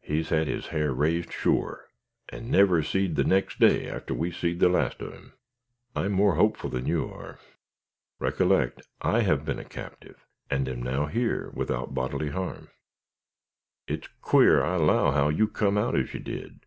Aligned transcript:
"He's 0.00 0.28
had 0.28 0.46
his 0.46 0.68
ha'r 0.68 0.92
raised 0.92 1.32
sure, 1.32 1.88
and 2.28 2.48
never 2.48 2.80
seed 2.80 3.16
the 3.16 3.24
next 3.24 3.58
day 3.58 3.90
arter 3.90 4.14
we 4.14 4.30
seed 4.30 4.60
the 4.60 4.68
last 4.68 5.02
on 5.02 5.10
him." 5.10 5.32
"I 5.96 6.04
am 6.04 6.12
more 6.12 6.36
hopeful 6.36 6.70
than 6.70 6.86
you 6.86 7.08
are. 7.12 7.40
Recollect 8.20 8.82
I 9.02 9.22
have 9.22 9.44
been 9.44 9.58
a 9.58 9.64
captive 9.64 10.24
and 10.48 10.68
am 10.68 10.80
now 10.80 11.06
here 11.06 11.50
without 11.54 11.92
bodily 11.92 12.30
harm." 12.30 12.68
"It's 13.88 14.06
qua'r, 14.22 14.62
I 14.62 14.76
allow, 14.76 15.10
how 15.10 15.28
you 15.28 15.48
come 15.48 15.76
out, 15.76 15.96
as 15.96 16.14
you 16.14 16.20
did. 16.20 16.60